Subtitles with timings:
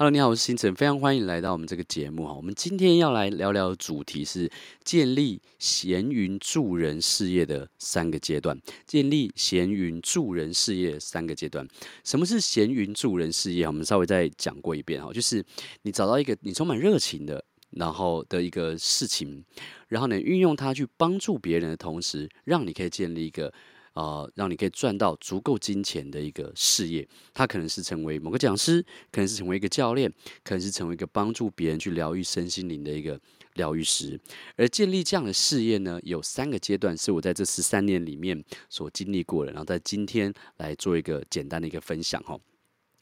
[0.00, 2.32] Hello，你好，我是星辰，非常欢迎来到我们这个节目哈。
[2.32, 4.48] 我们今天要来聊聊的主题是
[4.84, 8.56] 建立闲云助人事业的三个阶段。
[8.86, 11.66] 建立闲云助人事业三个阶段，
[12.04, 13.66] 什么是闲云助人事业？
[13.66, 15.44] 我们稍微再讲过一遍哈，就是
[15.82, 19.44] 你找到一个你充满热情的，然后的一个事情，
[19.88, 23.52] 然后呢，运用它去帮助别人的同时，让你可以建立一个。
[23.98, 27.04] 呃，让你可以赚到足够金钱的一个事业，
[27.34, 28.80] 它可能是成为某个讲师，
[29.10, 30.08] 可能是成为一个教练，
[30.44, 33.20] 可能是成为一个帮助别人去疗愈身心灵的一个
[33.54, 34.16] 疗愈师。
[34.54, 42.38] 而建立这样的事业呢，有三个阶段是我在这十三年里面所经历过的，然后在今天来做一个简单的一个分享哈。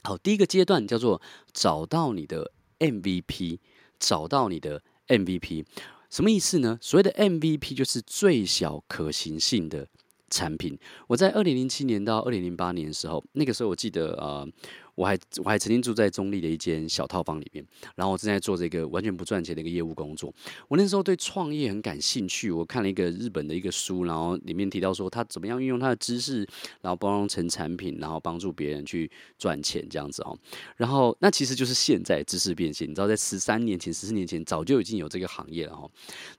[0.04, 1.20] 好，第一个阶段叫做
[1.52, 3.59] 找到你的 MVP，
[3.98, 5.66] 找到你的 MVP，
[6.09, 6.78] 什么意思呢？
[6.80, 9.87] 所谓的 MVP 就是最小可行性的。
[10.29, 10.77] 产品，
[11.07, 14.49] 我在二零零七年到二零零八年的时候，那个时候我记得，呃，
[14.97, 20.35] 我还我还曾经住在中立的一间小套房里面，然后我正在做这个完全不赚钱的一个业务工作。
[20.66, 26.38] 我那时候对创业很感兴趣，我看了一个日本的一个书，然后里面提到说他怎么样运用他的知识，
[26.80, 30.37] 然后包装成产品，然后帮助别人去赚钱这样子哦。
[30.77, 35.88] 然后那其实就是现在知识变现，你知道，在十三年前、十四年前，早就已经有这个行业了哈。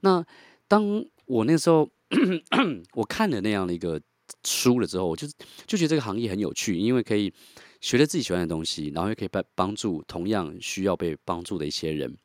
[0.02, 0.26] 那
[0.68, 1.90] 当我那时候。
[2.94, 4.02] 我看了那样的一个
[4.44, 5.28] 书了之后，我就
[5.66, 7.34] 就觉得这个行业很有趣，因为可以
[7.82, 12.18] 学着自己喜欢的东西，然后又可以帮帮助同样需要被帮助的一些人。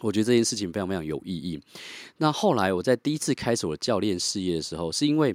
[0.00, 1.60] 我觉得这件事情非常非常有意义。
[2.18, 5.34] 那后来我在第一次开始我的教练事业的时候，是因为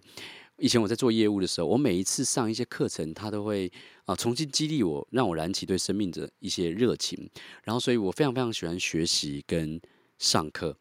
[0.58, 3.72] 以前我在做业务的时候，我每一次上一些课程，他都会
[4.06, 7.30] 啊重新激励我，让我燃起对生命的一些热情。
[7.64, 9.80] 然后，所以我非常非常喜欢学习跟
[10.18, 10.78] 上课。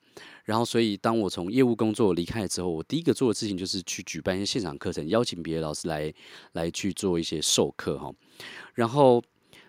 [0.49, 6.11] 然后，所以当我从业务工作离开了之后，我第一个做的事情就是去举办一些现场课程，邀请别的老师来
[6.53, 8.11] 来去做一些授课哈。
[8.73, 9.23] 然后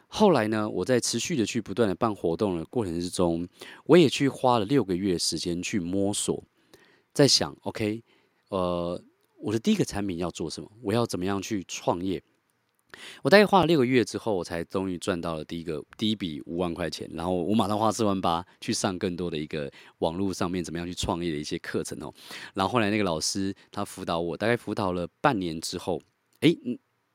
[0.07, 3.45] 后来呢，我在持续的去不断的办活动的过程之中，
[3.87, 6.41] 我也去花了六个月时间去摸索，
[7.11, 8.01] 在想，OK，
[8.47, 9.03] 呃，
[9.41, 10.71] 我的第一个产品要做什么？
[10.81, 12.23] 我要怎么样去创业？
[13.21, 17.09] 我大概花了六个月之后，我才终于赚到了第一个第一笔五万块钱。
[17.13, 22.13] 然后我马上花四万八去上更多的一个网络上面怎么样去创业的一些课程哦。
[22.53, 26.01] 然后后来那个老师他辅导我，大概辅导了半年之后，
[26.41, 26.57] 诶，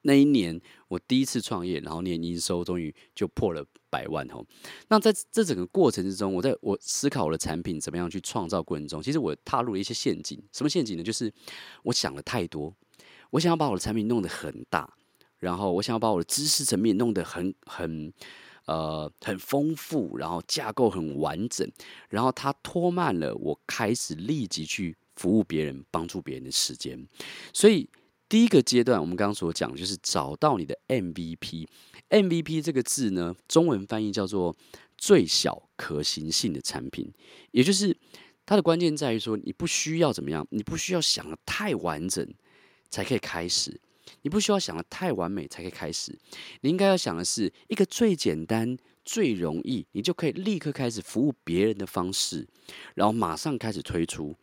[0.03, 4.45] 那一年我第一次创业，然后年营收终于就破了百万哦。
[4.89, 10.43] 那在这整个过程之中，我在我思考我的产品怎么样去创造过程中，其实我踏入了一些陷阱。
[10.53, 11.03] 什么陷阱呢？
[11.03, 11.33] 就是
[11.85, 12.75] 我想了太多，
[13.31, 14.95] 我想要把我的产品弄得很大。
[15.45, 18.11] 然后我想要把我的知识层面弄得很很
[18.65, 21.71] 呃很丰富，然后架构很完整，
[22.09, 27.07] 然后它拖慢了我开始立即去服务别人、帮助别人的时间。
[27.53, 27.87] 所以
[28.27, 31.69] 第一个阶段，我们刚刚所讲就是找到你的 MVP。
[32.09, 34.57] MVP 这个字呢，中文翻译叫做
[34.97, 37.13] 最小可行性的产品，
[37.51, 37.95] 也就是
[38.47, 42.27] 它的关键在于说，你不需要怎么样，你不需要想的太完整
[42.89, 43.81] 才可以开始。
[44.23, 46.17] 你不需要想的太完美才可以开始，
[46.61, 52.47] 你应该要想的是一个最简单、最容易，你就可以立刻开始服务别人的方式，
[52.95, 54.35] 然后马上开始推出，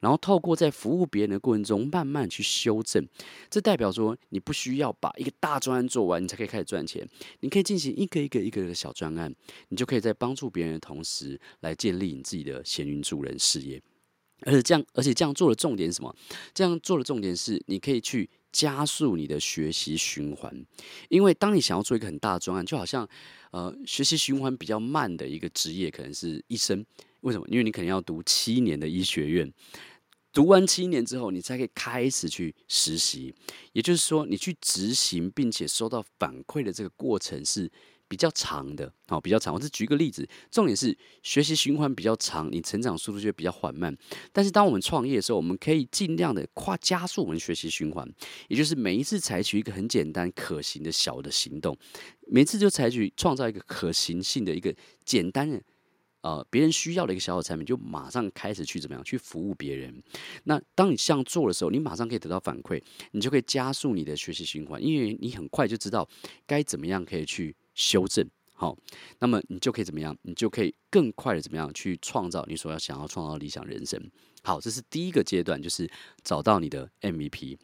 [0.00, 3.06] 然后透过在服务别人的过程中慢慢去修正。
[3.48, 7.06] 这代表说，你不需要把一个大专案做完，你才可以开始赚钱。
[7.40, 9.34] 你可以进行一个一个一个的小专案，
[9.68, 13.80] 你就可以在帮助别人的同时，来建立你自己的闲云助人事业。
[14.42, 16.14] 而且这样，而且这样做的重点是什么？
[16.54, 18.28] 这样做的重点是，你可以去。
[18.52, 20.64] 加速你的学习循环，
[21.08, 23.08] 因为当你想要做一个很大的专案，就好像，
[23.50, 26.84] 呃，学习循环比较慢的一个职业，可能是医生。
[27.20, 27.46] 为什么？
[27.48, 29.52] 因为你可能要读七年的医学院，
[30.32, 33.34] 读完七年之后，你才可以开始去实习。
[33.72, 37.70] 也就是说，你去执行并且收到反馈的这个过程是。
[38.10, 39.54] 比较长的，好，比较长。
[39.54, 43.96] 我只举一个例子，重点是学习循环比较长，你成长速度就比较缓慢。
[44.32, 48.12] 但是当我们创业的时候，我们可以尽量的跨加速我们学习循环，
[48.48, 51.78] 也就是每一次采取一个很简单可行的小的行动，
[52.26, 55.62] 每次就采取创造一个可行性的一个简单的，
[56.22, 60.02] 呃，别人需要的一个小小产品，就马上开始去怎么样去服务别人。
[60.44, 62.82] 那当你这样做的时候，你马上可以得到反馈，
[63.12, 66.08] 你就可以加速你的学习循环，因为你很快就知道
[66.44, 67.54] 该怎么样可以去。
[67.80, 68.76] 修正好，
[69.20, 70.14] 那么你就可以怎么样？
[70.20, 73.98] 你就可以更快的怎么样去创造你所要想要创造的理想人生。
[74.42, 75.90] 好，这是第一个阶段，就是
[76.22, 77.56] 找到你的 MVP。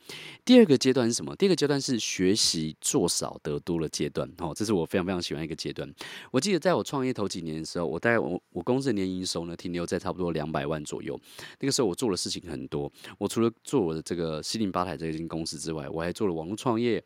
[0.42, 1.36] 第二个阶段是什么？
[1.36, 4.26] 第二个阶段是学习做少得多的阶段。
[4.38, 5.90] 好，这是我非常非常喜欢一个阶段。
[6.30, 11.18] 我记得在我创业头几年的时候，我大概我我公司的年营收呢停留在差不多两百万左右。
[11.60, 17.04] 那个时候我做的事情很多，我除了做我的这个西林吧台这间公司之外，我还做了网络创业。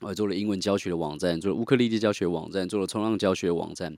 [0.00, 3.94] 我做了英文教学的网站，做了乌克丽丽教学网站，做了冲浪教学网站。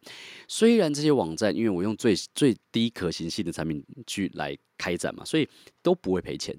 [0.48, 5.48] 虽然这些网站，因为我用最最低可行性的产品去来开展嘛，所以
[5.80, 6.56] 都不会赔钱，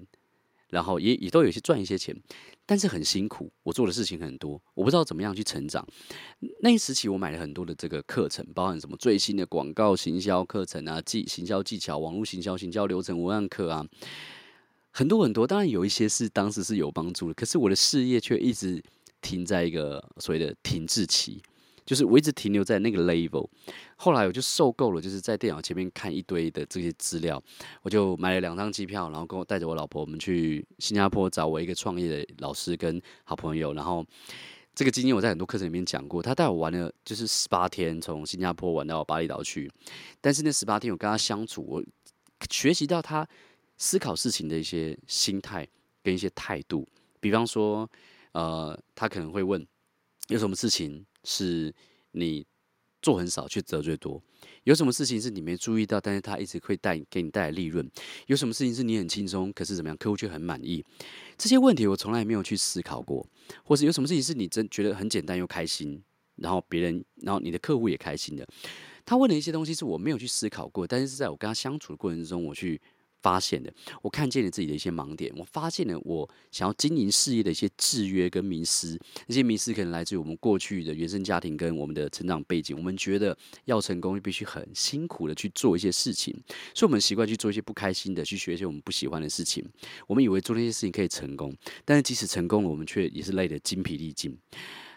[0.70, 2.16] 然后也也都有些赚一些钱，
[2.64, 3.52] 但是很辛苦。
[3.62, 5.86] 我做的事情很多，我不知道怎么样去成长。
[6.60, 13.86] 那一时期，我买了很多的这个课程，包含什么最新的广告行销课程啊，技行销技巧、网络行销、行销流程、文案课啊，
[14.90, 15.46] 很多很多。
[15.46, 18.82] 当然有一些是当时是有帮助的，可是我的事业却一直。
[19.24, 21.40] 停在一个所谓的停滞期，
[21.86, 23.48] 就是我一直停留在那个 level。
[23.96, 27.42] 后来我就受够了，就是在电脑前面看一堆的这些资料，
[27.80, 33.72] 我就买了两张机票，然后跟我带着我老婆，我们去新加坡找我一个创业的老师跟好朋友。
[33.72, 34.04] 然后
[34.74, 39.70] 这个经验我在很多课程里面讲过，他带我玩了就是十八天，从新加坡玩到巴厘岛去。
[40.20, 41.82] 但是那十八天我跟他相处，我
[42.50, 43.26] 学习到他
[43.78, 45.66] 思考事情的一些心态
[46.02, 46.86] 跟一些态度，
[47.20, 47.88] 比方说。
[48.34, 49.66] 呃，他可能会问，
[50.28, 51.74] 有什么事情是
[52.12, 52.44] 你
[53.00, 54.22] 做很少却得罪多？
[54.64, 57.88] 有什么事情是你没注意到，但是他一直会带给你带来利润？
[58.26, 60.84] 有什么事情是你很轻松，可是怎么样，客户却很满意？
[61.38, 63.26] 这些问题我从来没有去思考过，
[63.62, 66.02] 或是有什么事情是你真觉得很简单又开心，
[66.36, 68.46] 然后别人，然后你的客户也开心的？
[69.04, 72.80] 他问的一些东西是我没有去思考过，但是是在我跟他相处的过程中，我去。
[73.24, 73.72] 发现的，
[74.02, 79.00] 我看见了自己的一些盲点，我发现了我想要经营事业的一些制约跟迷思。
[79.26, 82.76] 那些迷思可能来自于我们过去的原生家庭跟我们的成长背景。
[82.76, 83.34] 我们觉得
[83.64, 86.34] 要成功，必须很辛苦的去做一些事情，
[86.74, 89.64] 所以我们习惯去做一些不开心的，去学一些我们不喜欢的事情。
[90.06, 91.56] 我们以为做那些事情可以成功，
[91.86, 94.36] 但是即使成功了，我们却也是累得精疲力尽。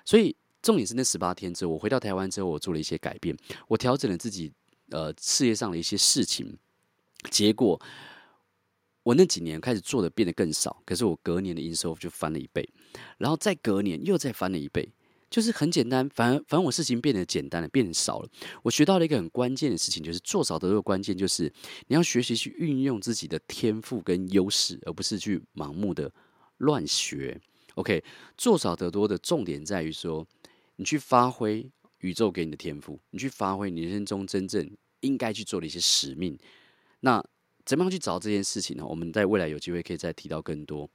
[0.04, 3.34] 所以重点是那十八天之后，我回到台湾之后，我做了一些改变，
[3.70, 4.52] 我调整了自己
[4.90, 6.58] 呃事业上的一些事情，
[7.32, 7.80] 结果。
[9.07, 12.68] 我那几年开始做的变得更少，可是我隔年的营收就翻了一倍，
[13.18, 14.92] 然后再隔年又再翻了一倍，
[15.30, 18.30] 就是很简单，反而反正我事情变得简单了，变得少了。
[18.63, 21.44] 我学到了一个很关键的事情，就是做少得多的关键就是
[21.88, 26.12] 你要学习去运用自己的天赋跟优势，而不是去盲目的
[26.57, 27.39] 乱学。
[27.75, 28.04] OK，
[28.36, 30.27] 做少得多的重点在于说，
[30.75, 31.65] 你去发挥
[32.00, 34.69] 宇宙给你的天赋，你去发挥你人生中真正
[35.00, 36.38] 应该去做的一些使命。
[37.00, 37.24] 那
[37.68, 38.86] 怎么样去找这件事情呢？
[38.88, 40.90] 我们在未来有机会可以再提到更多，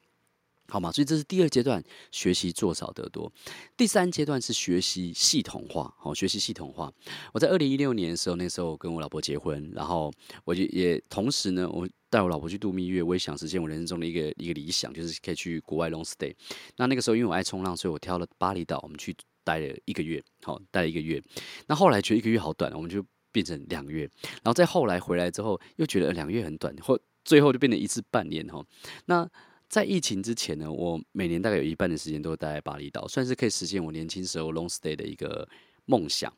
[0.68, 0.90] 好吗？
[0.90, 3.30] 所以这是第二阶段，学习做少得多。
[3.76, 6.90] 第三阶段是学习系统化，好，学习系统化。
[7.34, 10.10] 我在二零一六年的时候，那时候跟我老婆结婚，然后
[10.44, 16.34] 我就也同时呢，我带我老婆去度蜜月，我也想实现我人生中的一个一个理想，就是可以去国外 long stay。
[16.78, 19.14] 那那个时候因为我爱冲浪，所以我挑了巴厘岛，我们去
[19.44, 21.22] 待了一个月，好，待了一个月。
[21.66, 23.04] 那后来觉得一个月好短，我们就。
[23.32, 24.02] 变成两个月，
[24.34, 28.64] 然后再后来回来之后，又觉得两个月很短，或最后就变成一次半年哈。
[29.06, 29.28] 那
[29.68, 35.48] 在疫情之前呢，我每年大概有一半的时间都待在巴厘岛，算是可以实现我年轻时候 long stay 的一个
[35.86, 36.32] 梦想。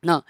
[0.00, 0.24] 那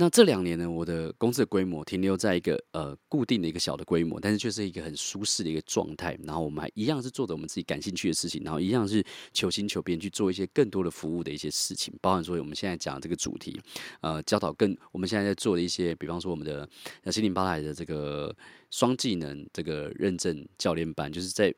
[0.00, 6.18] 那这两年呢，我的公司的规模停留在一个呃固定的一个小的规模，但是却是一个很舒适的一个状态。
[6.24, 9.04] 然后我们还一样是做着我们自己感兴趣的事情，然后一样是
[9.34, 13.60] 求新求变去做一些更多的服务的一些事情，包含说我们现在讲的这个主题，
[14.00, 16.66] 呃，教导更我们现在在做的一些，比方说我们的
[17.12, 18.34] 心灵巴莱的这个
[18.70, 21.54] 双技能这个认证教练班，就是在。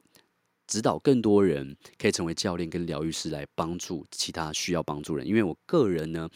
[0.73, 5.27] 指导更多人可以成为教练跟疗愈师，来帮助其他需要帮助人。
[5.27, 6.27] 因为我个人呢，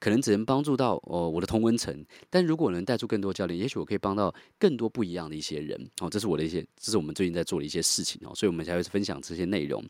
[0.00, 5.78] 可能只能帮助到哦我的同温层，但如果能带出更多教练，也许我可以帮到更多不一样的一些人。
[6.00, 9.84] 哦，这是我的一些，这是我们最近在做的一些事情哦，所以我们才会分享这些内容。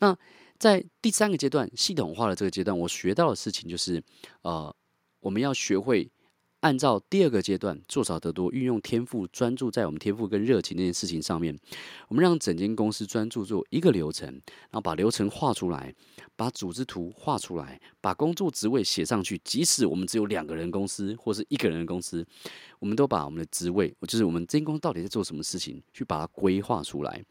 [0.00, 0.18] 那
[0.58, 4.02] 在第三个阶段，系统化的这个阶段，我学到的事情就是，
[4.42, 4.74] 呃，
[5.20, 6.10] 我们要学会。
[6.64, 11.54] 按照第二个阶段，做少得多，运用天赋，专注在我们天赋跟热情那件事情上面。
[12.08, 15.94] 我们让整间公司专注做一个流程，然后把流程画出来，
[16.36, 19.38] 把组织图画出来，把工作职位写上去。
[19.44, 22.26] 即使我们只有两个人公司，或是一个人的公司，
[22.78, 27.22] 我们都把我们的职位，就是我们这间公司到底在做什么事情，去把它规划出来，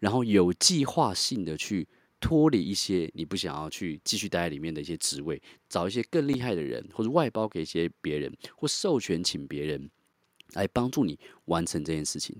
[0.00, 1.86] 然后有计划性的去。
[2.24, 9.90] 脱离一些你不想要去继续待在里面的一些职位，找一些更厉害的人，或者外包给一些别人，或授权请别人
[10.54, 12.34] 来帮助你完成这件事情。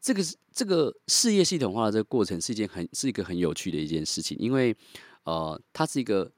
[0.00, 4.74] 这个是这个事业系统化的这个过程是一件很是一个很有趣的一件事情，因为
[5.22, 6.28] 呃，它是一个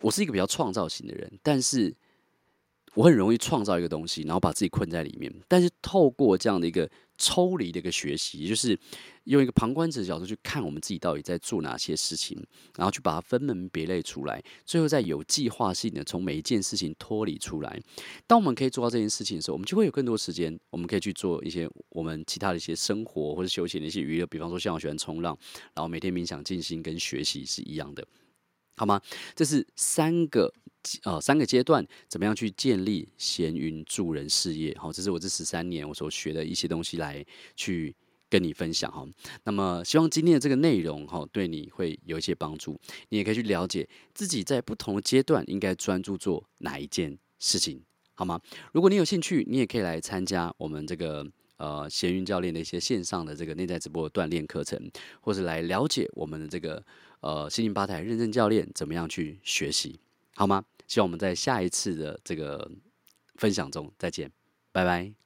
[0.00, 1.92] 我是一个比较创造型的人，但是
[2.96, 5.32] 我很容易创造一个东西，然后把自己困在里面。
[5.46, 8.76] 但是透过这样的一个抽离的一个学习，也就是。
[9.26, 12.40] 用一个旁观者的角度去看我们自己到底在做哪些事情，
[12.76, 17.82] 然后去把它分门别类出来，最后再有计划性的从每一件事情脱离出来。
[18.24, 25.36] 当我们可以做到这件事情的时候，我们就会有更多时间，我们可以去做一些我们其他的一些生活或者休闲的一些娱乐，比方说像我喜欢冲浪，
[25.74, 28.06] 然后每天冥想、静心跟学习是一样的。
[28.76, 29.00] 好吗？
[29.34, 30.52] 这是三个
[31.02, 34.76] 呃三个阶段，怎么样去建立闲云助人事业？
[34.78, 37.94] 好，这是我这十三年我所学的一些东西来去
[38.28, 39.06] 跟你分享哈。
[39.44, 42.78] 那么希望今天的这个内容哈，对你会有一些帮助。
[43.08, 47.82] 你也可以去了解自己在不同的阶段应该专注做哪一件事情，
[48.14, 48.38] 好吗？
[48.72, 54.78] 如果你有兴趣，你也可以来参加我们这个呃闲云教练的一些线上的这个内在直播锻炼课程，
[55.22, 56.84] 或是来了解我们的这个。
[57.26, 59.98] 呃，心灵吧台认证教练怎么样去学习，
[60.36, 60.64] 好吗？
[60.86, 62.70] 希望我们在下一次的这个
[63.34, 64.30] 分享中再见，
[64.70, 65.25] 拜拜。